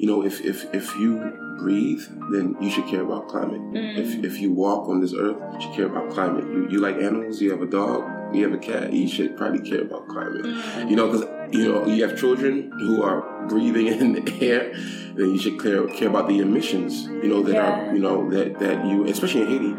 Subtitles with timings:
[0.00, 1.12] you know, if if if you
[1.58, 2.02] breathe,
[2.32, 3.60] then you should care about climate.
[3.60, 3.98] Mm.
[4.02, 6.44] If if you walk on this earth, you should care about climate.
[6.52, 7.40] You you like animals?
[7.42, 8.00] You have a dog?
[8.34, 8.92] You have a cat?
[8.94, 10.44] You should probably care about climate.
[10.46, 10.88] Mm.
[10.90, 13.20] You know, because you know you have children who are
[13.52, 14.72] breathing in the air,
[15.16, 17.04] then you should care care about the emissions.
[17.22, 17.68] You know that Yeah.
[17.68, 19.72] are you know that that you, especially in Haiti.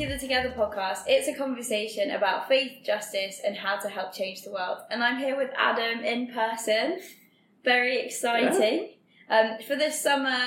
[0.00, 1.00] To the Together podcast.
[1.06, 4.78] It's a conversation about faith, justice, and how to help change the world.
[4.90, 7.00] And I'm here with Adam in person.
[7.64, 8.94] Very exciting.
[9.28, 10.38] Um, for this summer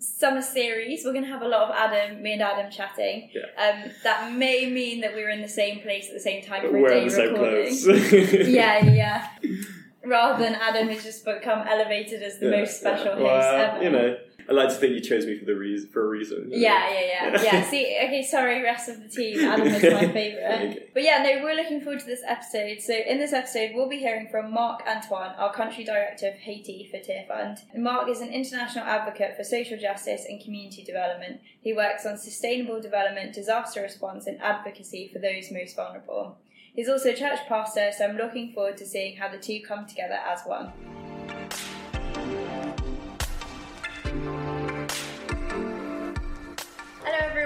[0.00, 3.30] summer series, we're going to have a lot of Adam, me and Adam chatting.
[3.56, 6.76] Um, that may mean that we're in the same place at the same time for
[6.76, 8.48] a day the same recording.
[8.52, 9.28] yeah, yeah.
[10.04, 13.12] Rather than Adam has just become elevated as the Yeah, most special yeah.
[13.12, 13.84] host Well, ever.
[13.84, 14.16] you know,
[14.50, 16.50] I like to think you chose me for the reason for a reason.
[16.50, 16.56] know.
[16.56, 17.00] Yeah, yeah,
[17.32, 17.70] yeah, yeah.
[17.70, 19.38] See, okay, sorry, rest of the team.
[19.48, 20.70] Adam is my favourite.
[20.70, 20.88] Okay.
[20.92, 22.80] But yeah, no, we're looking forward to this episode.
[22.80, 26.88] So in this episode, we'll be hearing from Mark Antoine, our country director of Haiti
[26.90, 27.58] for Tear Fund.
[27.76, 31.40] Mark is an international advocate for social justice and community development.
[31.60, 36.38] He works on sustainable development, disaster response, and advocacy for those most vulnerable.
[36.74, 39.86] He's also a church pastor, so I'm looking forward to seeing how the two come
[39.86, 40.72] together as one.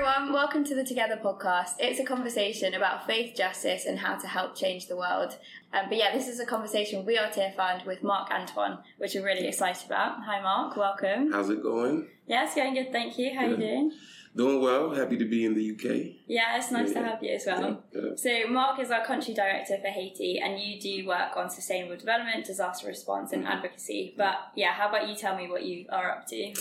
[0.05, 0.34] Everyone.
[0.34, 1.77] Welcome to the Together podcast.
[1.78, 5.38] It's a conversation about faith, justice, and how to help change the world.
[5.72, 9.14] Um, but yeah, this is a conversation we are Tear Fund with Mark Antoine, which
[9.14, 10.22] we're really excited about.
[10.25, 10.77] Hi, Mark.
[10.77, 11.32] Welcome.
[11.32, 12.06] How's it going?
[12.27, 12.92] Yeah, it's going good.
[12.92, 13.34] Thank you.
[13.34, 13.92] How are you doing?
[14.36, 14.94] Doing well.
[14.94, 16.16] Happy to be in the UK.
[16.27, 17.82] Yeah, it's nice to have you as well.
[17.94, 18.14] Yeah.
[18.16, 22.44] So, Mark is our country director for Haiti, and you do work on sustainable development,
[22.44, 24.14] disaster response, and advocacy.
[24.19, 26.52] But yeah, how about you tell me what you are up to?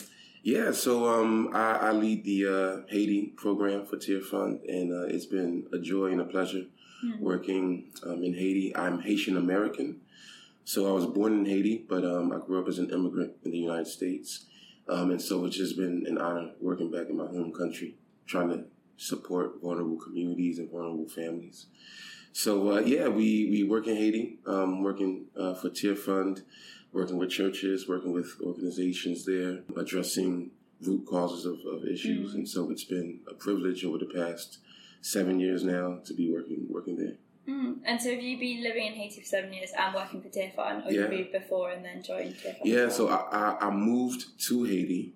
[0.44, 5.06] Yeah, so um, I, I lead the uh, Haiti program for Tear Fund, and uh,
[5.08, 6.66] it's been a joy and a pleasure
[7.18, 8.76] working um, in Haiti.
[8.76, 10.02] I'm Haitian American,
[10.66, 13.52] so I was born in Haiti, but um, I grew up as an immigrant in
[13.52, 14.46] the United States,
[14.90, 17.96] um, and so it's just been an honor working back in my home country,
[18.28, 18.66] trying to
[18.98, 21.68] support vulnerable communities and vulnerable families.
[22.34, 26.42] So uh, yeah, we we work in Haiti, um, working uh, for Tear Fund
[26.94, 32.34] working with churches, working with organizations there, addressing root causes of, of issues.
[32.34, 34.60] And so it's been a privilege over the past
[35.02, 37.16] seven years now to be working working there.
[37.48, 37.80] Mm.
[37.84, 40.84] And so, have you been living in Haiti for seven years and working for Fund,
[40.86, 41.10] or Yeah.
[41.10, 42.56] you moved before and then joined Fund?
[42.64, 45.14] Yeah, so I, I, I moved to Haiti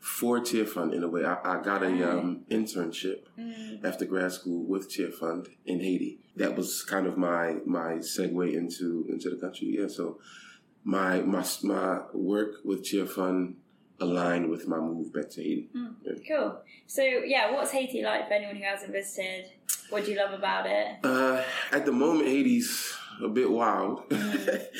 [0.00, 1.24] for Tear Fund in a way.
[1.24, 3.82] I, I got a um, internship Mm.
[3.84, 6.18] after grad school with Tear Fund in Haiti.
[6.36, 9.68] That was kind of my my segue into into the country.
[9.78, 10.18] Yeah, so
[10.84, 13.56] my my my work with Fund
[14.00, 15.68] aligned with my move back to Haiti.
[16.28, 16.60] Cool.
[16.86, 19.50] So, yeah, what's Haiti like for anyone who hasn't visited?
[19.90, 21.04] What do you love about it?
[21.04, 24.02] Uh, at the moment, Haiti's a bit wild.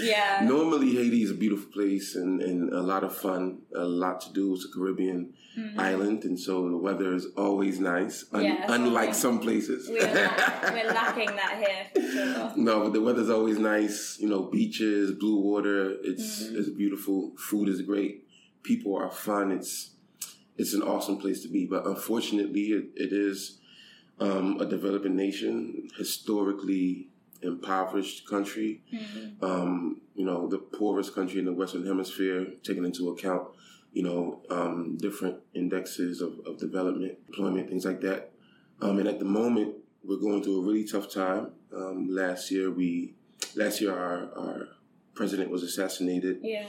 [0.00, 0.40] Yeah.
[0.44, 4.32] Normally, Haiti is a beautiful place and, and a lot of fun, a lot to
[4.32, 4.54] do.
[4.54, 5.34] It's a Caribbean
[5.78, 9.88] island, and so the weather is always nice, un- Yeah, unlike we're- some places.
[9.88, 12.52] We're, we're lacking that here sure.
[12.56, 14.16] no, but the weather's always nice.
[14.18, 15.94] You know, beaches, blue water.
[16.02, 16.58] It's Mm-hmm.
[16.58, 17.32] it's beautiful.
[17.38, 18.26] Food is great.
[18.62, 19.52] People are fun.
[19.52, 19.90] It's
[20.56, 21.66] it's an awesome place to be.
[21.66, 23.58] But unfortunately, it, it is
[24.20, 27.08] um, a developing nation, historically
[27.42, 28.82] impoverished country.
[28.92, 29.44] Mm-hmm.
[29.44, 33.48] Um, you know, the poorest country in the Western Hemisphere, taking into account,
[33.92, 38.32] you know, um, different indexes of, of development, employment, things like that.
[38.80, 41.52] Um, and at the moment, we're going through a really tough time.
[41.74, 43.14] Um, last year, we
[43.54, 44.68] last year our, our
[45.14, 46.66] president was assassinated, Yeah.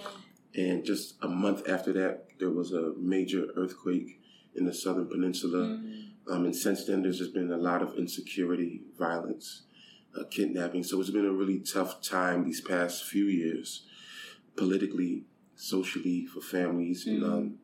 [0.55, 4.19] and just a month after that, there was a major earthquake
[4.55, 5.67] in the southern peninsula.
[5.67, 6.31] Mm-hmm.
[6.31, 9.63] Um, and since then, there's just been a lot of insecurity, violence,
[10.19, 10.83] uh, kidnapping.
[10.83, 13.85] So it's been a really tough time these past few years,
[14.55, 15.23] politically,
[15.55, 17.07] socially, for families.
[17.07, 17.55] And um,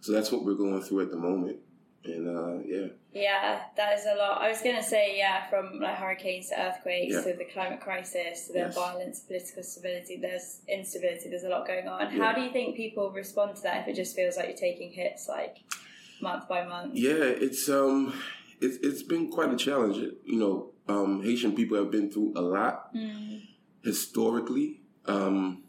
[0.00, 1.58] so that's what we're going through at the moment.
[2.04, 4.40] And uh, yeah, Yeah, that is a lot.
[4.40, 7.20] I was going to say, yeah, from like hurricanes to earthquakes Yeah.
[7.32, 8.74] to the climate crisis to the Yes.
[8.74, 12.00] violence, political stability, there's instability, there's a lot going on.
[12.00, 12.24] Yeah.
[12.24, 14.90] How do you think people respond to that if it just feels like you're taking
[14.92, 15.56] hits like
[16.22, 16.94] month by month?
[16.94, 17.12] yeah,
[17.46, 18.14] it's um,
[18.60, 19.96] it's it's been quite a challenge.
[20.24, 23.40] You know, um, Haitian people have been through a lot Mm.
[23.82, 25.62] historically, um,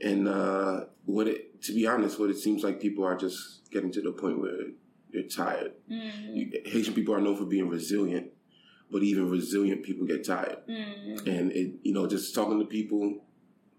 [0.00, 3.92] and uh, what it to be honest, what it seems like people are just getting
[3.92, 4.56] to the point where
[5.12, 5.72] they're tired.
[5.90, 6.36] Mm.
[6.36, 8.28] You- Haitian people are known for being resilient,
[8.90, 10.58] but even resilient people get tired.
[10.68, 11.26] Mm.
[11.26, 13.24] And it, you know, just talking to people,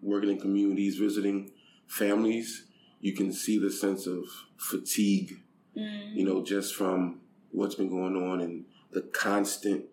[0.02, 1.52] working in communities, visiting
[1.88, 2.68] families,
[3.02, 4.24] you can see the sense of
[4.56, 5.42] fatigue.
[5.76, 6.16] Mm.
[6.16, 7.20] You know, just from
[7.54, 9.86] what's been going on and the constant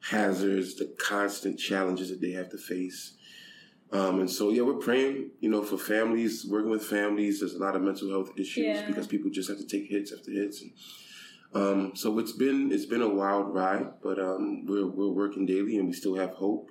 [0.00, 3.14] hazards, the constant challenges that they have to face.
[3.90, 7.40] Um, and so, yeah, we're praying, you know, for families, working with families.
[7.40, 8.86] There's a lot of mental health issues Yeah.
[8.86, 10.60] because people just have to take hits after hits.
[10.62, 10.72] And,
[11.54, 15.78] um, so it's been it's been a wild ride, but um, we're we're working daily,
[15.78, 16.70] and we still have hope,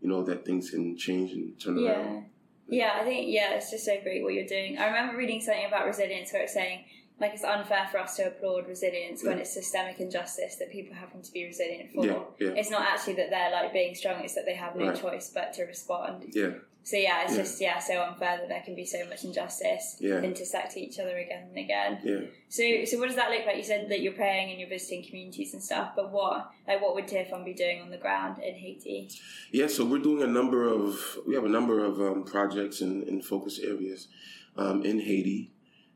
[0.00, 1.90] you know, that things can change and turn Yeah.
[1.90, 2.26] around.
[2.68, 4.78] Yeah, I think yeah, it's just so great what you're doing.
[4.78, 6.84] I remember reading something about resilience where it's saying
[7.22, 9.42] like it's unfair for us to applaud resilience when Yeah.
[9.42, 12.04] it's systemic injustice that people having to be resilient for.
[12.04, 14.88] Yeah, yeah, It's not actually that they're like being strong; it's that they have no
[14.88, 15.00] Right.
[15.00, 16.24] choice but to respond.
[16.34, 16.50] yeah,
[16.84, 20.20] So yeah, it's just yeah, so unfair that there can be so much injustice Yeah.
[20.20, 21.92] intersect each other again and again.
[22.02, 22.22] yeah.
[22.48, 23.56] So so what does that look like?
[23.56, 26.96] You said that you're praying and you're visiting communities and stuff, but what like what
[26.96, 29.08] would Tear Fund be doing on the ground in Haiti?
[29.52, 33.04] Yeah, so we're doing a number of we have a number of um, projects and,
[33.08, 34.08] and focus areas
[34.56, 35.51] um, in Haiti.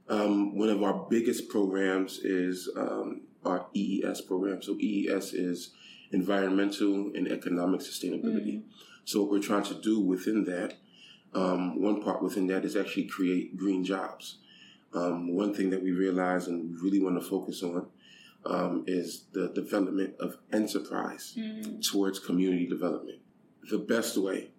[0.08, 4.62] Um, one of our biggest programs is um, our EES program.
[4.62, 5.70] So EES is
[6.12, 8.62] environmental and economic sustainability.
[9.05, 10.75] So what we're trying to do within that,
[11.35, 14.38] um, one part within that is actually create green jobs.
[14.94, 17.87] Um, one thing that we realize and we really want to focus on
[18.44, 21.82] um, is the development of enterprise Mm.
[21.91, 23.19] towards community development.
[23.69, 24.50] The best way,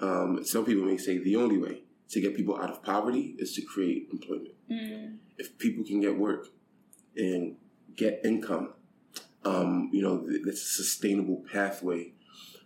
[0.00, 3.54] um, some people may say the only way to get people out of poverty is
[3.54, 4.54] to create employment.
[4.70, 5.18] Mm.
[5.36, 6.48] If people can get work
[7.16, 7.56] and
[7.96, 8.72] get income,
[9.44, 12.12] um, you know, th- that's a sustainable pathway,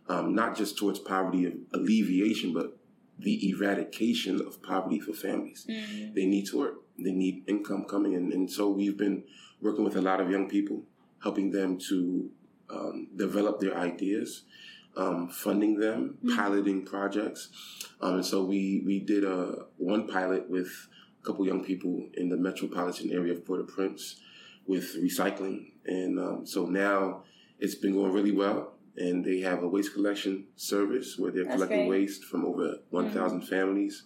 [0.08, 2.76] um, not just towards poverty alleviation, but
[3.18, 5.66] the eradication of poverty for families.
[5.68, 6.14] Mm.
[6.14, 6.74] They need to work.
[6.98, 8.32] They need income coming in.
[8.32, 9.24] And so we've been
[9.60, 10.82] working with a lot of young people,
[11.22, 12.30] helping them to
[12.70, 14.44] um, develop their ideas,
[14.96, 16.36] um, funding them, Mhm.
[16.36, 17.48] piloting projects.
[18.00, 20.88] Um, and so we, we did a one pilot with
[21.20, 24.20] a couple young people in the metropolitan area of Port-au-Prince
[24.66, 25.72] with recycling.
[25.86, 27.24] And um, so now
[27.58, 28.74] it's been going really well.
[28.96, 32.00] And they have a waste collection service where they're That's collecting great.
[32.02, 34.02] waste from over 1,000 families.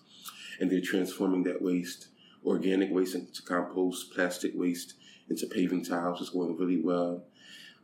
[0.60, 2.08] And they're transforming that waste,
[2.44, 4.94] organic waste into compost, plastic waste
[5.28, 6.20] into paving tiles.
[6.20, 7.24] It's going really well.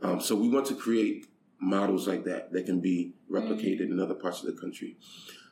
[0.00, 1.26] Um, so we want to create
[1.62, 4.96] models like that that can be replicated in other parts of the country.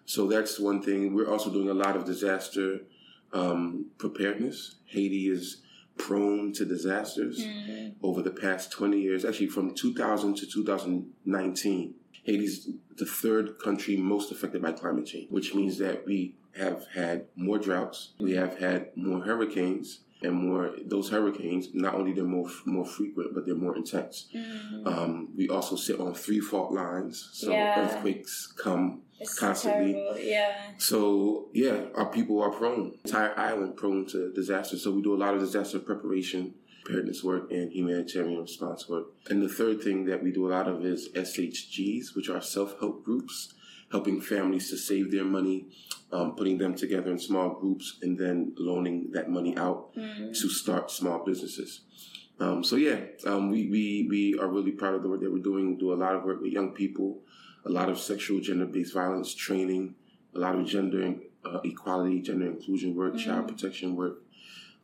[0.05, 1.15] So that's one thing.
[1.15, 2.81] We're also doing a lot of disaster
[3.33, 4.75] um, preparedness.
[4.87, 5.63] Haiti is
[5.97, 7.95] prone to disasters Mm.
[8.03, 11.95] over the past 20 years, actually from 2000 to 2019.
[12.25, 17.27] Haiti's the third country most affected by climate change, which means that we have had
[17.37, 21.69] more droughts, we have had more hurricanes, and more those hurricanes.
[21.75, 24.29] Not only they're more more frequent, but they're more intense.
[24.35, 24.87] Mm.
[24.87, 27.81] Um, we also sit on three fault lines, so Yeah.
[27.85, 29.93] earthquakes come It's constantly.
[29.95, 30.19] terrible.
[30.19, 30.55] Yeah.
[30.79, 34.77] so yeah, our people are prone, entire island prone to disaster.
[34.79, 39.07] So we do a lot of disaster preparation, preparedness work, and humanitarian response work.
[39.31, 43.05] And the third thing that we do a lot of is SHGs, which are self-help
[43.05, 43.55] groups,
[43.91, 45.67] helping families to save their money,
[46.13, 50.33] um, putting them together in small groups, and then loaning that money out Mm.
[50.41, 51.81] to start small businesses.
[52.39, 55.43] Um, so yeah, um, we, we we are really proud of the work that we're
[55.43, 55.77] doing.
[55.77, 57.21] Do a lot of work with young people,
[57.67, 59.95] a lot of sexual gender based violence training,
[60.35, 64.23] a lot of gender uh, equality, gender inclusion work, child protection work,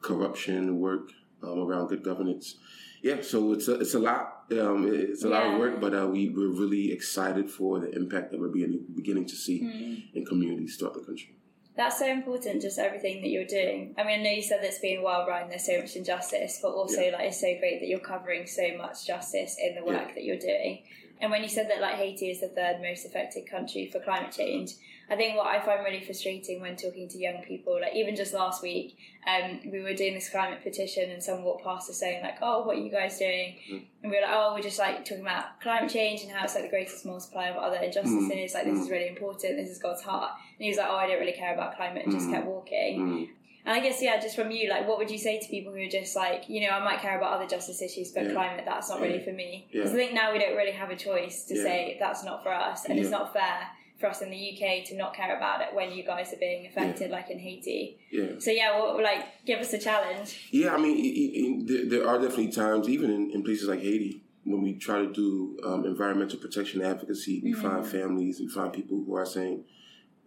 [0.02, 1.12] corruption work
[1.42, 2.56] um, around good governance.
[3.02, 4.35] Yeah, so it's a, it's a lot.
[4.50, 8.30] Um, it's a lot of work, but uh, we we're really excited for the impact
[8.30, 10.14] that we're beginning beginning to see Mm.
[10.14, 11.34] in communities throughout the country.
[11.76, 13.94] That's so important, just everything that you're doing.
[13.98, 15.78] I mean, I know you said that it's been a wild ride and there's so
[15.78, 19.74] much injustice, but also like it's so great that you're covering so much justice in
[19.74, 20.14] the work Yeah.
[20.14, 20.84] that you're doing.
[21.20, 24.32] And when you said that like Haiti is the third most affected country for climate
[24.32, 24.72] change,
[25.08, 28.34] I think what I find really frustrating when talking to young people, like even just
[28.34, 28.96] last week,
[29.26, 32.62] um, we were doing this climate petition and someone walked past us saying like, "Oh,
[32.64, 33.82] what are you guys doing?" Mm.
[34.02, 36.54] And we were like, "Oh, we're just like talking about climate change and how it's
[36.54, 38.52] like the greatest multiplier of other injustices.
[38.54, 39.56] Like this is really important.
[39.56, 42.02] This is God's heart." And he was like, "Oh, I don't really care about climate,"
[42.04, 42.32] and just Mm.
[42.32, 43.00] kept walking.
[43.00, 43.28] Mm.
[43.64, 45.80] And I guess, yeah, just from you, like, what would you say to people who
[45.82, 48.30] are just like, you know, I might care about other justice issues, but Yeah.
[48.32, 49.66] climate, that's not really for me.
[49.72, 49.78] Yeah.
[49.82, 51.62] Because I think now we don't really have a choice to Yeah.
[51.64, 53.66] say that's not for us, and it's not fair
[53.98, 56.66] for us in the UK to not care about it when you guys are being
[56.66, 57.98] affected, like in Haiti.
[58.10, 58.38] Yeah.
[58.38, 60.48] So yeah, well, like, give us a challenge.
[60.50, 64.74] Yeah, I mean, there, are definitely times, even in, in places like Haiti, when we
[64.74, 67.62] try to do um, environmental protection advocacy, we Mhm.
[67.62, 69.64] find families, we find people who are saying,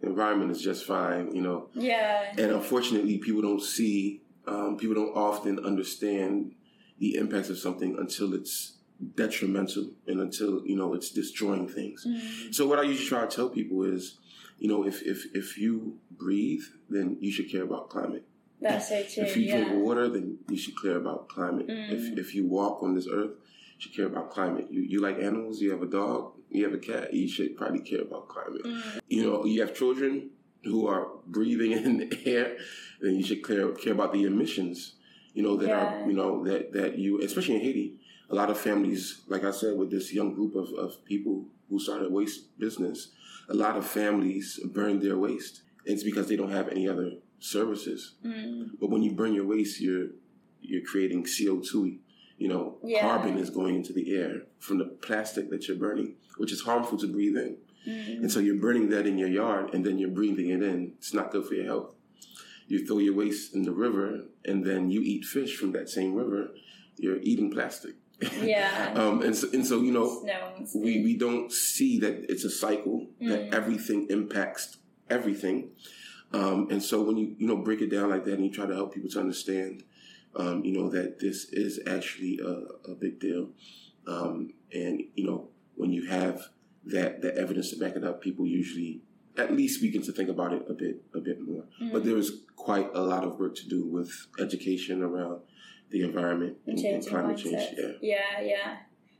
[0.02, 1.68] environment is just fine, you know.
[1.74, 2.32] Yeah.
[2.36, 6.54] And unfortunately, people don't see, um, people don't often understand
[6.98, 8.72] the impacts of something until it's
[9.14, 12.06] detrimental and until, you know, it's destroying things.
[12.06, 12.54] Mm.
[12.54, 14.18] So what I usually try to tell people is,
[14.58, 18.24] you know, if, if, if you breathe, then you should care about climate.
[18.60, 19.22] That's so true.
[19.24, 19.64] If you Yeah.
[19.64, 21.66] drink water, then you should care about climate.
[21.66, 21.92] Mm.
[21.92, 23.30] If if you walk on this earth,
[23.78, 24.66] should care about climate.
[24.70, 27.80] You you like animals, you have a dog, you have a cat, you should probably
[27.80, 28.62] care about climate.
[28.62, 29.00] Mm.
[29.08, 30.28] You know, you have children
[30.64, 32.58] who are breathing in the air,
[33.00, 34.96] then you should care care about the emissions.
[35.32, 35.80] You know that Yeah.
[36.02, 37.98] are you know that that you especially in Haiti,
[38.30, 41.78] a lot of families, like I said, with this young group of, of people who
[41.80, 43.08] started waste business,
[43.48, 45.62] a lot of families burn their waste.
[45.84, 48.14] It's because they don't have any other services.
[48.24, 48.70] Mm.
[48.80, 50.08] But when you burn your waste, you're
[50.62, 51.98] you're creating CO two.
[52.36, 53.00] You know, Yeah.
[53.00, 56.98] carbon is going into the air from the plastic that you're burning, which is harmful
[56.98, 57.56] to breathe in.
[57.86, 58.20] Mm.
[58.22, 60.92] And so you're burning that in your yard, and then you're breathing it in.
[60.98, 61.94] It's not good for your health.
[62.68, 66.14] You throw your waste in the river, and then you eat fish from that same
[66.14, 66.50] river.
[66.96, 67.94] You're eating plastic.
[68.42, 68.92] Yeah.
[68.96, 70.22] um, and so, and so you know,
[70.74, 73.54] we, we don't see that it's a cycle that Mm.
[73.54, 74.76] everything impacts
[75.08, 75.70] everything
[76.32, 78.66] um, and so when you you know break it down like that and you try
[78.66, 79.82] to help people to understand
[80.36, 83.48] um, you know that this is actually a, a big deal
[84.06, 86.48] um, and you know when you have
[86.84, 89.00] that that evidence to back it up people usually
[89.36, 91.92] at least begin to think about it a bit a bit more Mm.
[91.92, 95.40] but there is quite a lot of work to do with education around
[95.90, 97.42] the environment And and, and climate mindsets.
[97.42, 98.76] change yeah Yeah, yeah.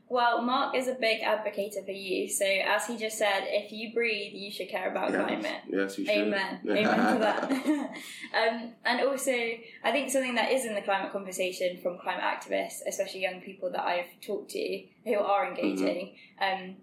[0.09, 2.27] Well, Mark is a big advocate for you.
[2.27, 5.61] So, as he just said, if you breathe, you should care about yes, climate.
[5.69, 6.59] yes you should Amen.
[6.69, 7.51] Amen to that.
[8.35, 12.79] um, and also, I think something that is in the climate conversation from climate activists,
[12.85, 16.63] especially young people that I've talked to who are engaging, Mm-hmm.
[16.63, 16.75] um,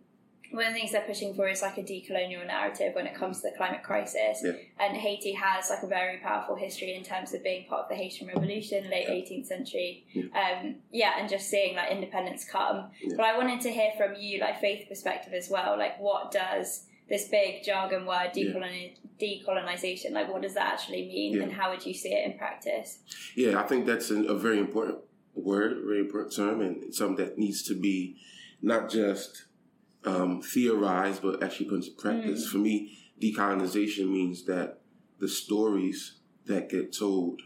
[0.50, 3.40] one of the things they're pushing for is like a decolonial narrative when it comes
[3.43, 4.40] to the climate crisis.
[4.43, 4.52] Yeah.
[4.81, 7.95] And Haiti has like a very powerful history in terms of being part of the
[7.97, 10.05] Haitian Revolution, late 18th century.
[10.12, 10.25] Yeah.
[10.61, 12.90] Um, yeah, and just seeing like independence come.
[13.02, 13.14] Yeah.
[13.17, 15.76] But I wanted to hear from you, like faith perspective as well.
[15.78, 18.52] Like, what does this big jargon word, Yeah.
[18.52, 21.43] decoloni- decolonization, like, what does that actually mean, Yeah.
[21.45, 22.99] and how would you see it in practice?
[23.35, 24.99] Yeah, I think that's a, a very important
[25.35, 28.17] word, very important term, and something that needs to be
[28.61, 29.45] not just
[30.09, 32.47] um, theorized, but actually put into practice.
[32.49, 34.81] For me, decolonization means that
[35.19, 37.43] the stories that get told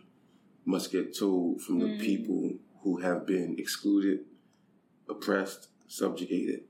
[0.64, 2.00] must get told from the Mm.
[2.00, 4.20] people who have been excluded,
[5.08, 6.60] oppressed, subjugated.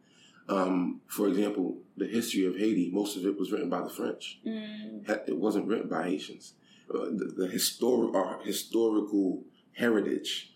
[0.49, 4.41] Um, for example, the history of Haiti, most of it was written by the French
[4.45, 6.55] Mm, it wasn't written by Haitians.
[6.93, 9.45] Uh, the the histor- our historical
[9.75, 10.52] heritage,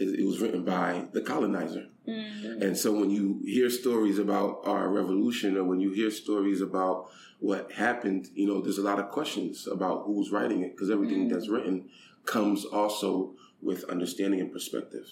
[0.00, 1.86] it, was written by the colonizer.
[2.06, 6.60] mm, And so when you hear stories about our revolution or when you hear stories
[6.60, 10.90] about what happened, you know, there's a lot of questions about who's writing it because
[10.90, 11.30] everything Mm.
[11.32, 11.88] that's written
[12.24, 15.06] comes also with understanding and perspective.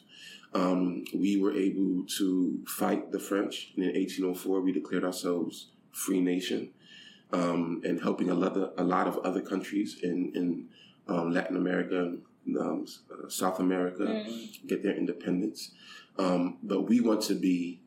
[0.55, 3.73] Um, we were able to fight the French.
[3.77, 6.71] And in 1804, we declared ourselves free nation
[7.33, 10.69] um, and helping a lot, of, a lot of other countries in, in
[11.09, 12.17] um, Latin America,
[12.61, 15.73] um, uh, South America, mm, get their independence.
[16.19, 17.81] Um, but we want to be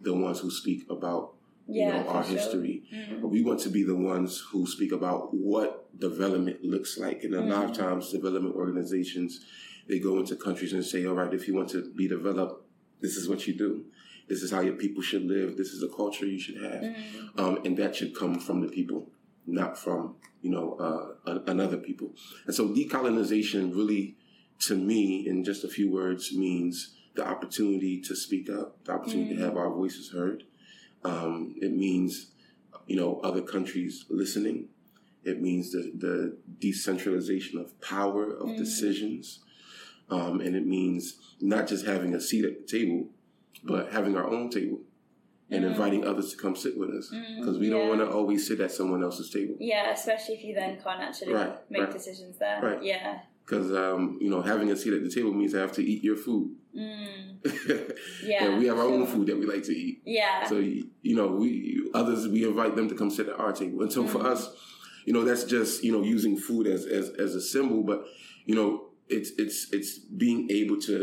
[0.00, 1.34] the ones who speak about
[1.68, 2.36] you yeah, know, our sure.
[2.36, 2.82] history.
[2.92, 7.22] Mm, But we want to be the ones who speak about what development looks like.
[7.22, 7.74] And a lot of Mm.
[7.78, 9.44] times, development organizations
[9.86, 12.64] they go into countries and say, "All right, if you want to be developed,
[13.00, 13.84] this is what you do.
[14.28, 15.56] This is how your people should live.
[15.56, 16.94] This is the culture you should have." mm,
[17.40, 19.10] um, and that should come from the people,
[19.46, 20.74] not from you know
[21.26, 22.14] uh, another people.
[22.46, 24.16] And so decolonization really,
[24.60, 29.34] to me, in just a few words, means the opportunity to speak up, the opportunity
[29.34, 29.44] to Mm.
[29.44, 30.44] have our voices heard.
[31.04, 32.30] Um, it means
[32.86, 34.68] you know other countries listening.
[35.22, 38.56] It means the, the decentralization of power of Mm.
[38.56, 39.40] decisions,
[40.10, 43.08] um, and it means not just having a seat at the table,
[43.64, 44.80] but having our own table
[45.52, 45.68] and Mm.
[45.68, 48.60] inviting others to come sit with us mm, because we don't want to always sit
[48.60, 49.56] at someone else's table.
[49.58, 51.92] Yeah, especially if you then can't actually Right, make right.
[51.92, 52.60] decisions there.
[52.62, 52.82] Right.
[52.82, 53.20] Yeah.
[53.44, 56.04] Because um, you know, having a seat at the table means I have to eat
[56.04, 56.54] your food.
[56.76, 57.38] Mm,
[58.24, 60.02] Yeah, and we have our own food that we like to eat.
[60.04, 60.46] yeah.
[60.46, 63.82] So you know, we others we invite them to come sit at our table.
[63.82, 64.26] And so for Mhm.
[64.32, 64.40] us,
[65.06, 68.04] you know, that's just you know using food as as as a symbol, but
[68.46, 70.96] you know, it's it's it's being able to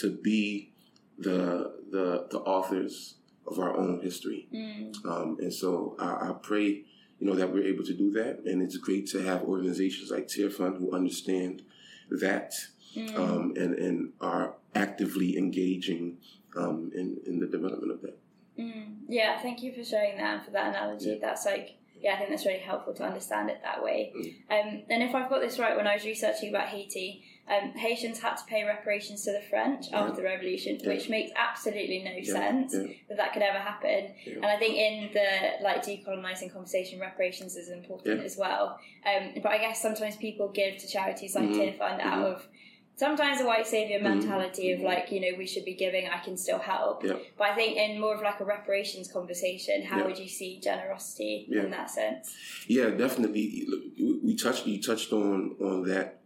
[0.00, 0.74] to be
[1.18, 3.14] the the the authors
[3.50, 4.48] of our own history.
[4.52, 6.84] Mm, Um, and so I, I pray,
[7.18, 8.40] you know, that we're able to do that.
[8.44, 11.62] And it's great to have organizations like Tear Fund who understand
[12.10, 12.52] that
[12.96, 13.14] mm.
[13.16, 16.18] um, and, and are actively engaging
[16.56, 18.18] um, in, in the development of that.
[18.58, 21.10] Mm, yeah, thank you for sharing that and for that analogy.
[21.10, 21.18] Yeah.
[21.20, 24.12] That's like, yeah, I think that's really helpful to understand it that way.
[24.16, 24.26] Mm.
[24.50, 28.18] Um, and if I've got this right, when I was researching about Haiti, um, Haitians
[28.20, 30.00] had to pay reparations to the French Yeah.
[30.00, 30.88] after the revolution, Yeah.
[30.90, 34.12] which makes absolutely no Yeah, sense that that could ever happen.
[34.26, 38.78] And I think in the like decolonizing conversation, reparations is important as well.
[39.06, 41.54] Um, but I guess sometimes people give to charities like Mhm.
[41.56, 42.32] Tear Fund out Mhm.
[42.34, 42.48] of
[42.96, 46.36] sometimes a white savior mentality of like you know we should be giving i can
[46.36, 47.12] still help Yeah.
[47.38, 50.06] but i think in more of like a reparations conversation how Yeah.
[50.06, 51.62] would you see generosity Yeah.
[51.62, 52.34] in that sense
[52.66, 53.64] Yeah, definitely.
[53.68, 56.18] Look, we- We touched you touched on on that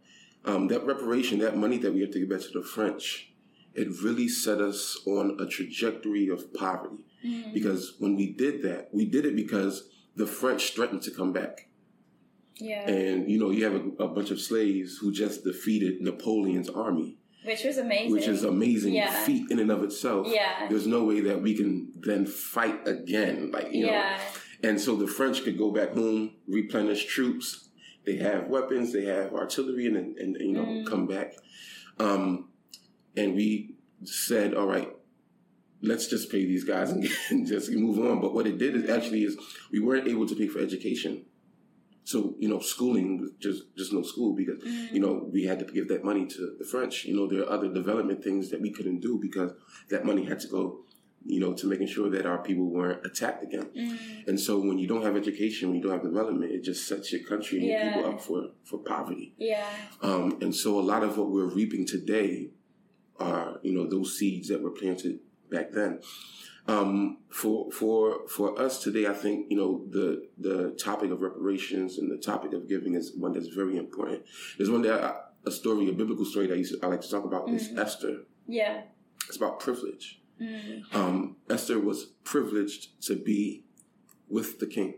[0.45, 3.29] um, that reparation, that money that we have to give back to the French.
[3.73, 7.03] It really set us on a trajectory of poverty
[7.53, 11.69] because when we did that, we did it because the French threatened to come back,
[12.57, 16.69] yeah and you know you have a, a bunch of slaves who just defeated Napoleon's
[16.69, 19.23] army, which was amazing which is amazing Yeah.
[19.25, 20.27] feat in and of itself.
[20.29, 23.91] yeah There's no way that we can then fight again, like you know.
[23.93, 24.19] yeah
[24.63, 27.69] And so the French could go back home, replenish troops.
[28.05, 30.85] They have weapons, they have artillery, and, and you know, Mm.
[30.87, 31.33] come back.
[31.99, 32.49] Um,
[33.15, 34.89] and we said, all right,
[35.81, 38.19] let's just pay these guys and, and just move on.
[38.21, 39.37] But what it did is actually is
[39.71, 41.25] we weren't able to pay for education.
[42.05, 45.87] So you know, schooling just just no school because you know we had to give
[45.87, 47.05] that money to the French.
[47.05, 49.53] You know, there are other development things that we couldn't do because
[49.89, 50.83] that money had to go,
[51.25, 53.67] you know, to making sure that our people weren't attacked again.
[53.77, 54.27] Mm.
[54.27, 57.11] And so when you don't have education, when you don't have development, it just sets
[57.13, 59.33] your country and your people up for, for poverty.
[59.37, 59.65] yeah
[60.01, 62.49] Um, and so a lot of what we're reaping today
[63.19, 66.01] are, you know, those seeds that were planted back then.
[66.67, 71.97] Um, for for for us today, I think you know the the topic of reparations
[71.97, 74.23] and the topic of giving is one that's very important.
[74.57, 75.13] There's one that I,
[75.45, 77.67] a story, a biblical story that I, used to, I like to talk about is
[77.67, 77.79] Mhm.
[77.79, 78.15] Esther.
[78.47, 78.83] yeah
[79.27, 80.21] It's about privilege.
[80.41, 80.83] Mm.
[80.95, 83.63] Um, Esther was privileged to be
[84.29, 84.95] with the king,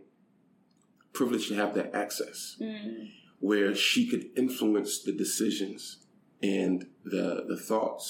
[1.14, 3.12] privileged to have that access Mm.
[3.40, 5.98] where she could influence the decisions
[6.42, 8.06] and the the thoughts,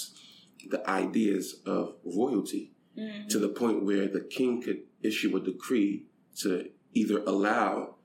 [0.68, 3.28] the ideas of royalty Mm.
[3.28, 6.06] to the point where the king could issue a decree
[6.36, 7.96] to either allow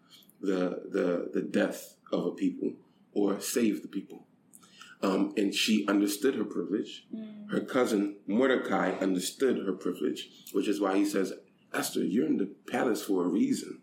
[0.41, 2.73] the the the death of a people
[3.13, 4.27] or save the people.
[5.03, 7.07] Um, and she understood her privilege.
[7.15, 7.49] Mm.
[7.51, 11.33] Her cousin Mordecai understood her privilege, which is why he says,
[11.73, 13.81] Esther, you're in the palace for a reason.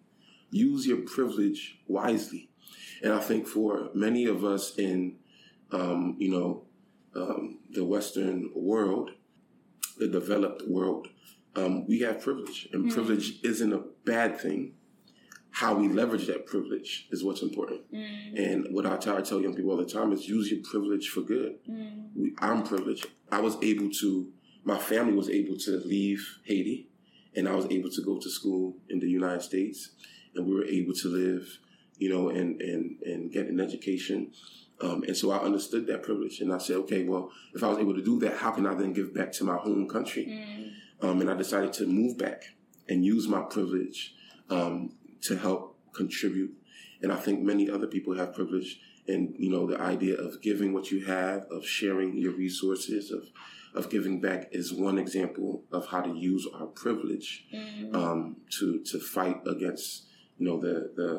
[0.50, 2.50] Use your privilege wisely.
[3.02, 5.16] And I think for many of us in,
[5.72, 6.64] um, you know,
[7.14, 9.10] um, the Western world,
[9.98, 11.08] the developed world,
[11.56, 12.92] um, we have privilege, and Mm.
[12.94, 14.74] privilege isn't a bad thing.
[15.58, 17.80] How we leverage that privilege is what's important.
[17.92, 18.38] Mm.
[18.38, 21.08] And what I try to tell young people all the time is use your privilege
[21.08, 21.58] for good.
[21.68, 22.10] Mm.
[22.14, 23.08] We, I'm privileged.
[23.32, 26.86] I was able to, my family was able to leave Haiti,
[27.34, 29.90] and I was able to go to school in the United States,
[30.36, 31.58] and we were able to live,
[31.96, 34.30] you know, and and and get an education.
[34.80, 37.78] Um, and so I understood that privilege, and I said, okay, well, if I was
[37.78, 40.24] able to do that, how can I then give back to my home country?
[40.24, 41.04] Mm.
[41.04, 42.44] Um, and I decided to move back
[42.88, 44.14] and use my privilege
[44.50, 44.92] um,
[45.22, 46.52] to help contribute.
[47.02, 50.72] And I think many other people have privilege, and you know, the idea of giving
[50.72, 53.24] what you have, of sharing your resources, of
[53.74, 57.94] of giving back is one example of how to use our privilege Mm.
[57.94, 60.06] um, to to fight against
[60.38, 61.10] you know the the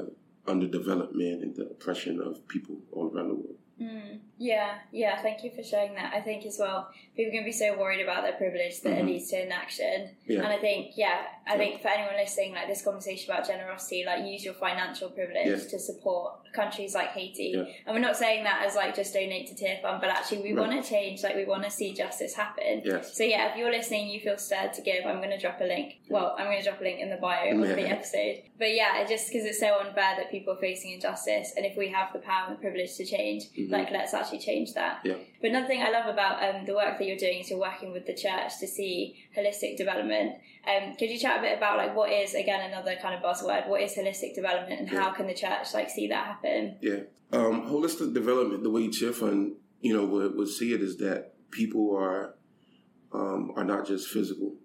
[0.51, 3.55] underdevelopment and the oppression of people all around the world.
[3.79, 4.19] Mm.
[4.37, 6.13] Yeah, yeah, thank you for sharing that.
[6.13, 9.07] I think as well, people can be so worried about their privilege that it Mhm.
[9.07, 10.09] leads to inaction.
[10.27, 10.39] Yeah.
[10.43, 14.23] And I think, yeah, I think for anyone listening, like this conversation about generosity, like
[14.25, 15.55] use your financial privilege Yeah.
[15.71, 17.53] to support countries like Haiti.
[17.55, 17.63] Yeah.
[17.85, 20.53] And we're not saying that as like just donate to Tear Fund, but actually we
[20.53, 20.67] Right.
[20.67, 22.81] want to change, like we want to see justice happen.
[22.83, 23.15] Yes.
[23.15, 25.65] So yeah, if you're listening, you feel stirred to give, I'm going to drop a
[25.65, 25.95] link.
[26.09, 28.43] Well, I'm going to drop a link in the bio of the episode.
[28.57, 31.87] But yeah, just because it's so unfair that people are facing injustice, and if we
[31.89, 33.71] have the power and the privilege to change, Mhm.
[33.71, 34.99] like let's actually change that.
[35.03, 35.15] Yeah.
[35.41, 37.91] But another thing I love about um, the work that you're doing is you're working
[37.93, 40.35] with the church to see holistic development.
[40.67, 43.67] Um, could you chat a bit about like what is again another kind of buzzword?
[43.67, 46.77] What is holistic development, and how can the church like see that happen?
[46.81, 47.01] Yeah.
[47.31, 51.95] Um, holistic development, the way Fund, you know, would, would see it is that people
[51.95, 52.35] are
[53.13, 54.55] um, are not just physical.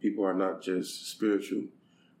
[0.00, 1.64] People are not just spiritual.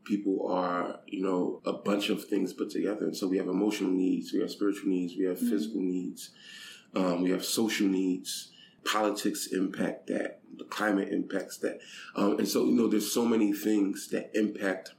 [0.04, 3.04] People are, you know, a bunch of things put together.
[3.06, 5.50] And so we have emotional needs, we have spiritual needs, we have Mhm.
[5.50, 6.30] physical needs,
[6.94, 8.51] um, we have social needs.
[8.84, 10.40] Politics impact that.
[10.56, 11.80] The climate impacts that.
[12.14, 14.92] Um, and so, you know, there's so many things that impact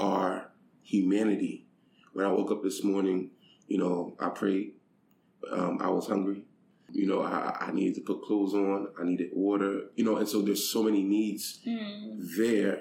[0.00, 0.50] our
[0.82, 1.66] humanity.
[2.12, 3.30] When I woke up this morning,
[3.68, 4.72] you know, I prayed.
[5.50, 6.42] Um, I was hungry.
[6.90, 8.88] You know, I, I needed to put clothes on.
[8.98, 9.82] I needed water.
[9.96, 12.36] You know, and so there's so many needs Mm.
[12.36, 12.78] there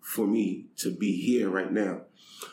[0.00, 2.02] for me to be here right now.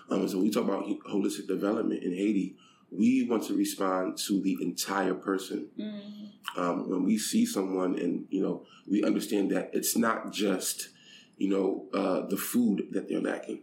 [0.10, 2.56] Um, so we talk about holistic development in Haiti.
[2.92, 5.68] We want to respond to the entire person.
[5.78, 6.21] Mm.
[6.58, 10.90] Um, when we see someone, and you know, we understand that it's not just,
[11.38, 13.62] you know, uh, the food that they're lacking.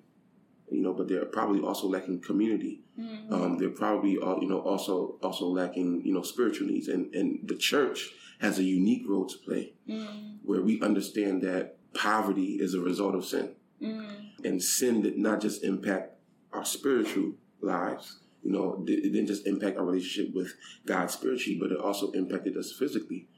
[0.70, 2.82] you know, but they're probably also lacking community.
[2.98, 3.32] Mm.
[3.32, 6.88] Um, they're probably, uh, you know, also also lacking, you know, spiritual needs.
[6.88, 10.38] And and the church has a unique role to play, Mm.
[10.44, 13.48] where we understand that poverty is a result of sin,
[13.82, 14.10] Mm.
[14.44, 16.06] and sin did not just impact
[16.52, 18.18] our spiritual lives.
[18.48, 20.54] You know, it didn't just impact our relationship with
[20.86, 23.28] God spiritually, but it also impacted us physically.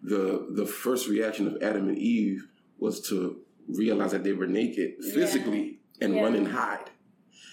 [0.00, 2.46] The the first reaction of Adam and Eve
[2.78, 5.12] was to realize that they were naked Yeah.
[5.12, 6.22] physically and Yeah.
[6.22, 6.88] run and hide.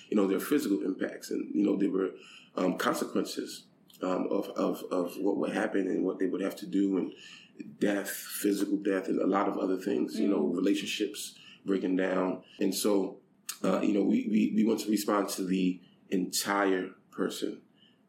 [0.10, 2.12] You know, their physical impacts, and you know, there were
[2.56, 3.64] um, consequences
[4.04, 7.08] um, of, of of what would happen and what they would have to do, and
[7.80, 10.20] death, physical death, and a lot of other things.
[10.20, 11.34] You know, relationships
[11.66, 13.18] breaking down, and so
[13.64, 17.62] uh, you know, we, we we want to respond to the entire person,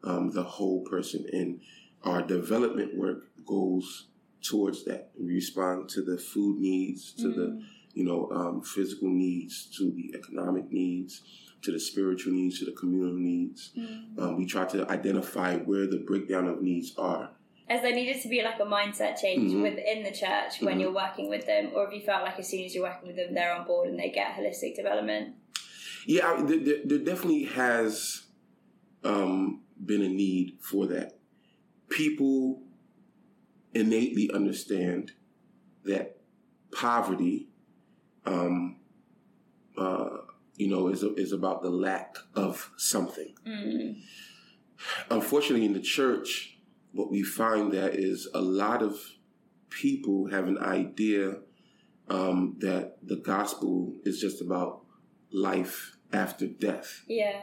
[0.03, 1.59] um, the whole person, and
[2.03, 4.07] our development work goes
[4.41, 5.09] towards that.
[5.19, 7.61] We respond to the food needs, to the
[7.93, 11.21] you know um, physical needs, to the economic needs,
[11.63, 13.71] to the spiritual needs, to the communal needs.
[13.77, 14.19] Mm.
[14.19, 17.31] Um, we try to identify where the breakdown of needs are.
[17.67, 19.61] Has there needed to be like a mindset change Mhm.
[19.61, 20.81] within the church when Mhm.
[20.81, 23.17] you're working with them, or have you felt like as soon as you're working with
[23.17, 25.35] them, they're on board and they get holistic development?
[26.07, 28.23] Yeah, there, there definitely has
[29.03, 31.17] um, been a need for that.
[31.89, 32.61] People
[33.73, 35.11] innately understand
[35.85, 36.17] that
[36.71, 37.49] poverty,
[38.25, 38.77] um,
[39.77, 40.09] uh,
[40.55, 43.33] you know, is is about the lack of something.
[43.47, 44.01] Mm.
[45.09, 46.57] Unfortunately, in the church,
[46.91, 48.99] what we find that is a lot of
[49.69, 51.37] people have an idea
[52.09, 54.81] um, that the gospel is just about
[55.31, 57.03] life after death.
[57.07, 57.41] Yeah.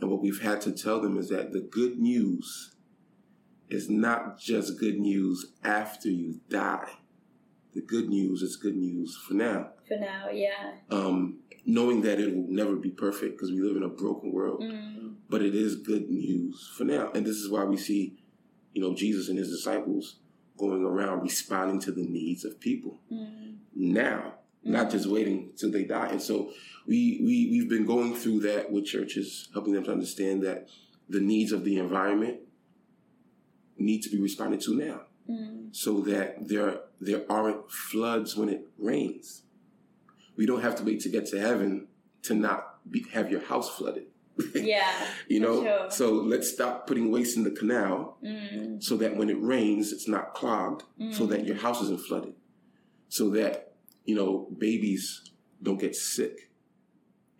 [0.00, 2.74] And what we've had to tell them is that the good news
[3.68, 6.88] is not just good news after you die.
[7.74, 9.70] The good news is good news for now.
[9.86, 10.72] For now, yeah.
[10.90, 14.60] Um, knowing that it will never be perfect because we live in a broken world,
[14.62, 15.14] Mm.
[15.28, 17.10] but it is good news for now.
[17.14, 18.18] And this is why we see,
[18.72, 20.16] you know, Jesus and his disciples
[20.56, 23.58] going around responding to the needs of people Mm.
[23.74, 26.08] now, not just waiting till they die.
[26.08, 26.50] And so
[26.86, 30.68] we, we, we've been going through that with churches, helping them to understand that
[31.08, 32.40] the needs of the environment
[33.78, 35.68] need to be responded to now Mm.
[35.76, 39.42] so that there, there aren't floods when it rains.
[40.36, 41.86] We don't have to wait to get to heaven
[42.22, 44.06] to not be, have your house flooded.
[44.54, 44.90] Yeah.
[45.28, 45.90] you know, sure.
[45.90, 48.82] so let's stop putting waste in the canal Mm.
[48.82, 52.34] so that when it rains, it's not clogged, so that your house isn't flooded,
[53.08, 53.69] so that
[54.10, 55.30] you know babies
[55.62, 56.50] don't get sick,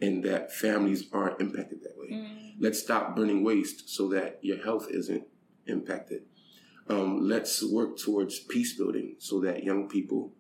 [0.00, 2.10] and that families aren't impacted that way.
[2.12, 2.52] Mm.
[2.60, 5.24] Let's stop burning waste so that your health isn't
[5.66, 6.22] impacted.
[6.88, 10.32] Um, let's work towards peace building so that young people,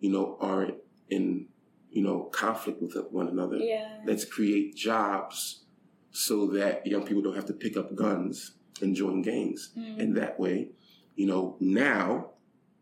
[0.00, 1.46] you know, aren't in
[1.90, 3.58] you know conflict with one another.
[3.58, 4.00] Yeah.
[4.04, 5.66] Let's create jobs
[6.10, 9.70] so that young people don't have to pick up guns and join gangs.
[9.78, 10.00] Mm.
[10.00, 10.70] And that way,
[11.14, 12.30] you know, now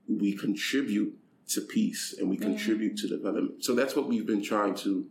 [0.08, 3.64] we contribute to peace and we contribute to development.
[3.64, 5.06] So that's what we've been trying to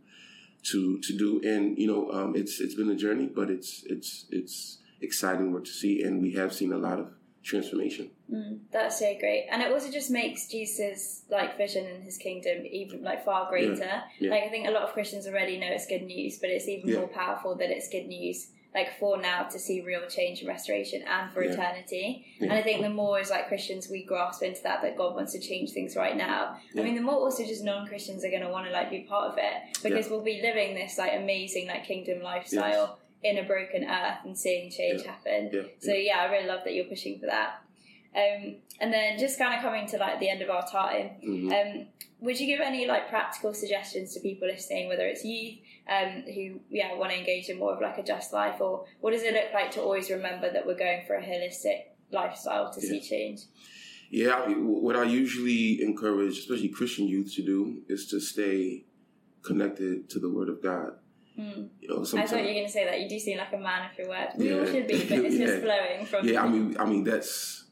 [0.72, 1.42] to to do.
[1.44, 5.66] And you know, um, it's it's been a journey, but it's it's it's exciting work
[5.66, 7.10] to see, and we have seen a lot of
[7.44, 8.10] transformation.
[8.32, 12.66] Mm, that's so great, and it also just makes Jesus' like vision in His kingdom
[12.72, 14.02] even like far greater.
[14.20, 14.32] yeah.
[14.32, 16.90] Like I think a lot of Christians already know it's good news, but it's even
[16.90, 17.00] Yeah.
[17.00, 18.48] more powerful that it's good news.
[18.74, 21.52] Like for now to see real change and restoration, and for Yeah.
[21.54, 22.26] eternity.
[22.40, 22.46] Yeah.
[22.46, 25.34] And I think the more as like Christians we grasp into that that God wants
[25.34, 26.58] to change things right now.
[26.74, 26.82] Yeah.
[26.82, 29.02] I mean, the more also just non Christians are going to want to like be
[29.02, 33.44] part of it because we'll be living this like amazing like kingdom lifestyle in a
[33.44, 35.70] broken earth and seeing change happen.
[35.80, 37.60] So yeah, I really love that you're pushing for that.
[38.16, 41.52] Um, and then just kind of coming to like the end of our time, Mhm.
[41.82, 41.88] um,
[42.22, 45.60] would you give any like practical suggestions to people listening, whether it's youth
[45.90, 49.12] um, who yeah want to engage in more of like a just life, or what
[49.12, 52.82] does it look like to always remember that we're going for a holistic lifestyle to
[52.82, 53.42] see change?
[54.10, 58.86] Yeah, what I usually encourage, especially Christian youth, to do is to stay
[59.42, 60.92] connected to the Word of God.
[61.36, 61.64] Hmm.
[61.82, 63.02] You know, I thought you were going to say that.
[63.02, 64.28] You do seem like a man of your word.
[64.38, 64.72] We all Yeah.
[64.72, 66.28] should be, but it's just flowing from.
[66.28, 67.66] Yeah, I mean, I mean that's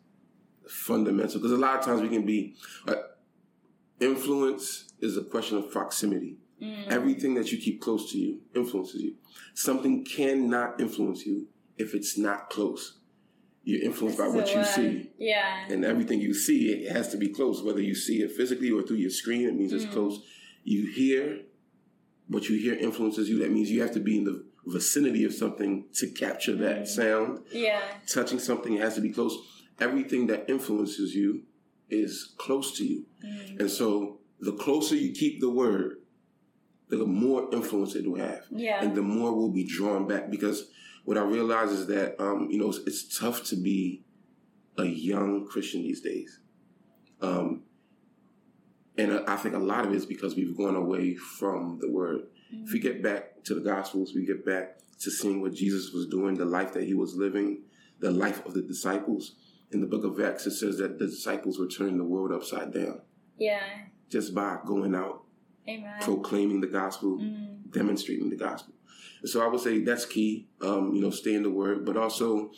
[0.67, 2.55] fundamental because a lot of times we can be.
[2.87, 2.95] Uh,
[3.99, 6.37] influence is a question of proximity.
[6.61, 6.87] Mm.
[6.91, 9.15] Everything that you keep close to you influences you.
[9.55, 11.47] Something cannot influence you
[11.77, 12.99] if it's not close.
[13.63, 14.65] You're influenced This by what you word.
[14.67, 15.67] see, Yeah.
[15.69, 17.61] and everything you see it has to be close.
[17.63, 19.91] Whether you see it physically or through your screen, it means it's Mm.
[19.91, 20.21] close.
[20.63, 21.41] You hear
[22.27, 23.39] what you hear influences you.
[23.39, 26.87] That means you have to be in the vicinity of something to capture that Mm.
[26.87, 27.81] sound Yeah.
[28.07, 29.35] touching something has to be close.
[29.79, 31.43] Everything that influences you
[31.89, 33.05] is close to you.
[33.25, 33.59] Mm.
[33.61, 36.00] And so the closer you keep the word,
[36.97, 38.83] the more influence it will have, Yeah.
[38.83, 40.29] and the more we'll be drawn back.
[40.29, 40.69] Because
[41.05, 44.03] what I realize is that um, you know it's, it's tough to be
[44.77, 46.39] a young Christian these days,
[47.21, 47.63] um,
[48.97, 51.89] and I I think a lot of it is because we've gone away from the
[51.89, 52.21] Word.
[52.53, 56.07] If we get back to the Gospels, we get back to seeing what Jesus was
[56.07, 57.61] doing, the life that he was living,
[57.99, 59.35] the life of the disciples.
[59.71, 62.73] In the book of Acts, it says that the disciples were turning the world upside
[62.73, 62.99] down
[63.39, 63.61] Yeah.
[64.09, 65.23] just by going out,
[65.67, 65.93] Amen.
[66.01, 67.71] proclaiming the gospel, Mm.
[67.71, 68.73] demonstrating the gospel.
[69.25, 72.51] So I would say that's key, um, you know, stay in the word, but also,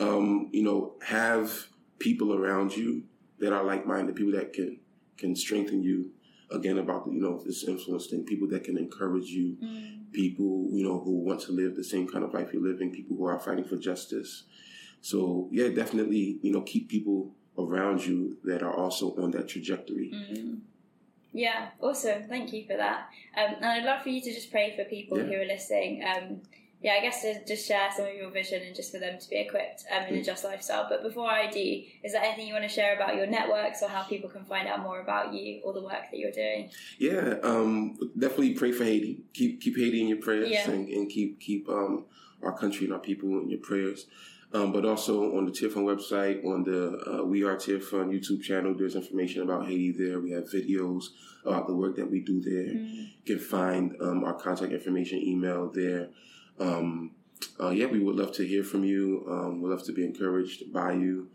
[0.00, 3.04] um, you know, have people around you
[3.38, 4.80] that are like minded, people that can
[5.16, 6.10] can strengthen you.
[6.52, 10.10] Again, about the, you know this influence thing, people that can encourage you, Mm.
[10.12, 13.16] people you know who want to live the same kind of life you're living, people
[13.16, 14.44] who are fighting for justice.
[15.00, 20.10] So yeah, definitely you know keep people around you that are also on that trajectory.
[20.12, 20.60] Mm.
[21.32, 22.24] Yeah, awesome.
[22.28, 23.08] Thank you for that.
[23.36, 25.24] Um, and I'd love for you to just pray for people Yeah.
[25.24, 26.02] who are listening.
[26.04, 26.40] Um,
[26.82, 29.28] yeah, I guess to just share some of your vision and just for them to
[29.28, 30.86] be equipped um, in a just lifestyle.
[30.88, 33.88] But before I do, is there anything you want to share about your networks or
[33.88, 36.70] how people can find out more about you or the work that you're doing?
[36.98, 39.22] Yeah, um, definitely pray for Haiti.
[39.34, 40.70] Keep keep Haiti in your prayers, Yeah.
[40.70, 42.06] and, and keep keep um,
[42.42, 44.06] our country and our people in your prayers.
[44.52, 48.12] Um, but also on the Tear Fund website, on the uh, We Are Tear Fund
[48.12, 50.18] YouTube channel, there's information about Haiti there.
[50.18, 51.04] We have videos
[51.44, 52.74] about the work that we do there.
[52.74, 53.10] Mm.
[53.24, 56.08] You can find um, our contact information, email there.
[56.58, 57.12] Um,
[57.60, 59.24] uh, yeah, we would love to hear from you.
[59.30, 61.28] Um, we'd love to be encouraged by you.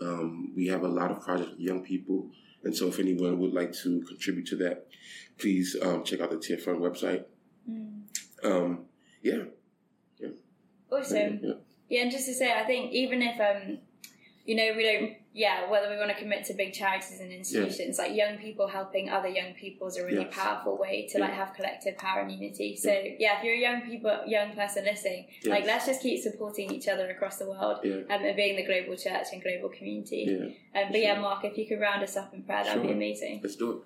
[0.00, 2.30] Um, we have a lot of projects with young people.
[2.62, 4.86] And so if anyone would like to contribute to that,
[5.38, 7.24] please um, check out the Tear Fund website.
[7.68, 8.02] Mm.
[8.44, 8.84] Um,
[9.22, 9.42] yeah.
[10.92, 11.40] Awesome.
[11.42, 11.52] Yeah.
[11.90, 13.78] Yeah, and just to say, I think even if um,
[14.46, 17.98] you know, we don't, yeah, whether we want to commit to big charities and institutions,
[17.98, 20.34] like young people helping other young people is a really Yes.
[20.34, 22.74] powerful way to like have collective power and unity.
[22.76, 26.72] So yeah, if you're a young people, young person listening, like let's just keep supporting
[26.72, 27.78] each other across the world.
[27.84, 27.96] Yeah.
[28.12, 30.26] Um, and being the global church and global community.
[30.74, 30.82] Yeah.
[30.82, 33.40] Um, but yeah, Mark, if you could round us up in prayer, that'd be amazing.
[33.42, 33.78] Let's do it.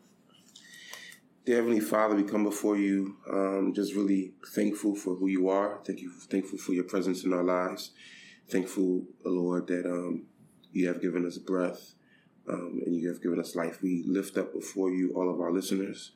[1.46, 5.78] Dear Heavenly Father, we come before you um, just really thankful for who you are.
[5.84, 7.90] Thank you, thankful for your presence in our lives.
[8.48, 10.22] Thankful, Lord, that um,
[10.72, 11.96] you have given us breath
[12.48, 13.82] um, and you have given us life.
[13.82, 16.12] We lift up before you all of our listeners.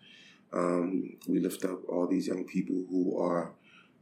[0.51, 3.53] Um, we lift up all these young people who are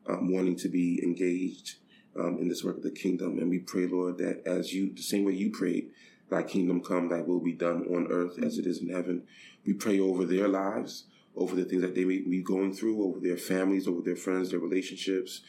[0.09, 1.79] um, wanting to be engaged
[2.17, 3.41] um, in this work of the kingdom.
[3.41, 5.91] And we pray, Lord, that as you, the same way you prayed,
[6.31, 9.25] thy kingdom come, thy will be done on earth as it is in heaven.
[9.67, 13.21] We pray over their lives, over the things that they may be going through, over
[13.21, 15.43] their families, over their friends, their relationships.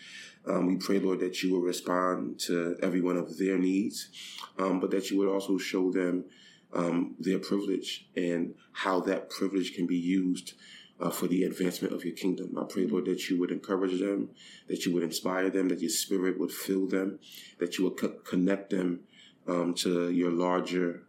[0.45, 4.09] Um, we pray, Lord, that you will respond to every one of their needs,
[4.57, 6.25] um, but that you would also show them
[6.73, 10.53] um, their privilege and how that privilege can be used
[10.99, 12.57] uh, for the advancement of your kingdom.
[12.57, 14.29] I pray, Lord, that you would encourage them,
[14.67, 17.19] that you would inspire them, that your spirit would fill them,
[17.59, 19.01] that you would co- connect them
[19.47, 21.03] um, to your larger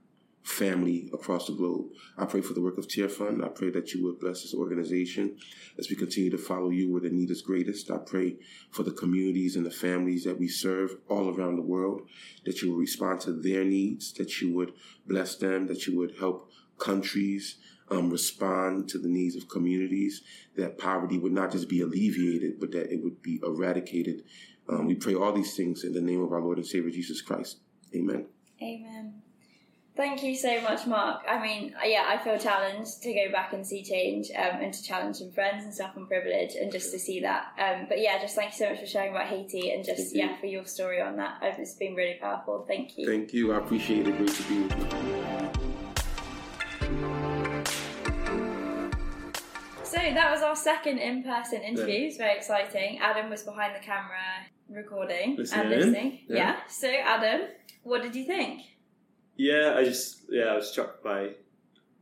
[0.49, 1.87] family across the globe.
[2.17, 3.45] I pray for the work of Tear Fund.
[3.45, 5.37] I pray that you would bless this organization
[5.79, 7.91] as we continue to follow you where the need is greatest.
[7.91, 8.37] I pray
[8.71, 12.03] for the communities and the families that we serve all around the world,
[12.47, 14.73] that you would respond to their needs, that you would
[15.07, 17.59] bless them, that you would help countries
[17.91, 20.23] um, respond to the needs of communities,
[20.57, 24.23] that poverty would not just be alleviated, but that it would be eradicated.
[24.69, 27.21] Um, we pray all these things in the name of our Lord and Savior Jesus
[27.21, 27.59] Christ.
[27.95, 28.27] Amen.
[28.63, 29.23] Amen.
[29.99, 31.23] Thank you so much, Mark.
[31.29, 34.81] I mean, yeah, I feel challenged to go back and see change um, and to
[34.81, 37.47] challenge some friends and stuff on privilege and just to see that.
[37.59, 40.37] Um, but yeah, just thank you so much for sharing about Haiti and just, yeah,
[40.39, 41.43] for your story on that.
[41.43, 42.65] Um, It's been really powerful.
[42.69, 43.07] Thank you.
[43.09, 43.53] Thank you.
[43.53, 44.17] I appreciate it.
[44.17, 45.25] Great to be with you.
[49.83, 52.07] So that was our second in-person interview.
[52.07, 53.01] It's very exciting.
[53.01, 56.21] Adam was behind the camera recording Listening and listening.
[56.29, 56.37] Yeah.
[56.37, 56.57] Yeah.
[56.69, 57.49] So Adam,
[57.83, 58.63] what did you think?
[59.39, 61.31] Yeah, I just yeah, I was struck by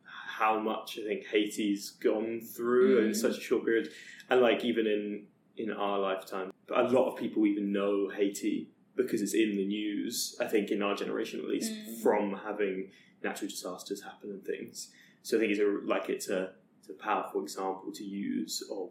[0.02, 3.16] how much I think Haiti's gone through in Mm.
[3.16, 3.90] such a short period,
[4.30, 9.20] and like even in in our lifetime, a lot of people even know Haiti because
[9.22, 10.36] it's in the news.
[10.40, 12.02] I think in our generation at least, Mm.
[12.02, 12.90] from having
[13.22, 14.92] natural disasters happen and things.
[15.22, 18.90] So I think it's a, like it's a it's a powerful example to use of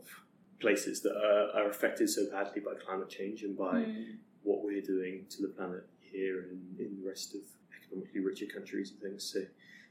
[0.59, 4.17] places that are, are affected so badly by climate change and by Mm.
[4.43, 7.41] what we're doing to the planet here and in the rest of
[7.95, 9.23] economically richer countries and things.
[9.23, 9.39] So,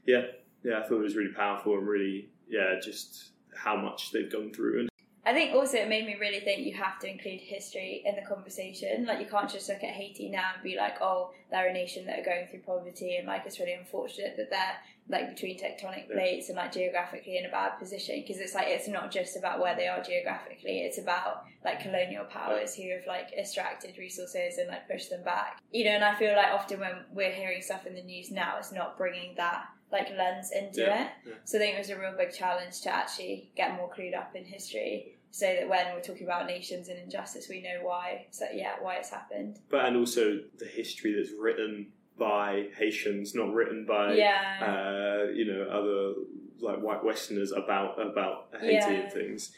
[0.05, 0.21] yeah,
[0.63, 4.51] yeah, I thought it was really powerful and really, yeah, just how much they've gone
[4.53, 4.81] through.
[4.81, 4.89] And
[5.25, 8.21] I think also it made me really think you have to include history in the
[8.21, 9.05] conversation.
[9.05, 12.05] Like you can't just look at Haiti now and be like, oh, they're a nation
[12.05, 16.11] that are going through poverty and like it's really unfortunate that they're like between tectonic
[16.11, 18.21] plates and like geographically in a bad position.
[18.21, 20.79] Because it's like it's not just about where they are geographically.
[20.81, 25.59] It's about like colonial powers who have like extracted resources and like pushed them back.
[25.71, 28.55] You know and i feel like often when we're hearing stuff in the news now
[28.59, 31.09] it's not bringing that like lens into Yeah, it.
[31.25, 31.33] yeah.
[31.43, 34.35] so i think it was a real big challenge to actually get more clued up
[34.35, 38.45] in history so that when we're talking about nations and injustice we know why so
[38.53, 43.85] yeah why it's happened But and also the history that's written by Haitians, not written
[43.85, 46.13] by yeah uh, you know other
[46.61, 48.89] like white Westerners about about Haiti Yeah.
[48.91, 49.51] and things.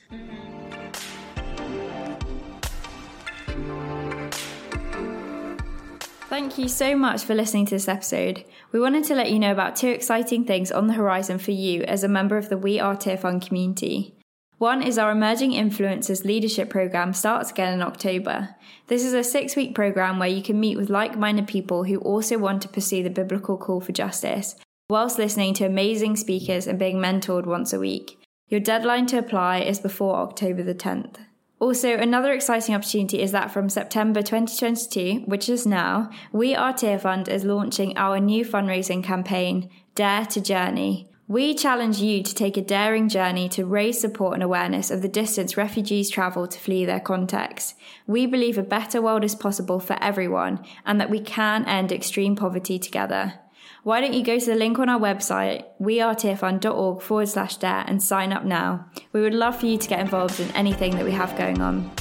[6.30, 8.44] Thank you so much for listening to this episode.
[8.72, 11.84] We wanted to let you know about two exciting things on the horizon for you
[11.84, 14.17] as a member of the We Are Tear Fund community.
[14.58, 18.56] One is our Emerging Influencers Leadership Program starts again in October.
[18.88, 22.00] This is a six week program where you can meet with like minded people who
[22.00, 24.56] also want to pursue the biblical call for justice,
[24.90, 28.18] whilst listening to amazing speakers and being mentored once a week.
[28.48, 31.18] Your deadline to apply is before October the 10th.
[31.60, 36.98] Also, another exciting opportunity is that from September 2022, which is now, We Are Tear
[36.98, 41.12] Fund is launching our new fundraising campaign, Dare to Journey.
[41.30, 45.10] We challenge you to take a daring journey to raise support and awareness of the
[45.10, 47.76] distance refugees travel to flee their context.
[48.06, 52.38] We believe a better world is possible for everyone and that we can end extreme
[52.38, 53.34] poverty together.
[53.84, 58.02] Why don't you go to the link on our website, wearetearfund.org forward slash dare, and
[58.02, 58.86] sign up now?
[59.12, 61.92] We would love for you to get involved in anything that we have going on.